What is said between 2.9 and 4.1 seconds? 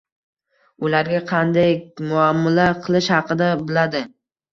xaqida biladi.